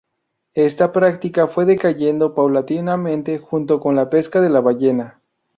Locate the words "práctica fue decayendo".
0.91-2.33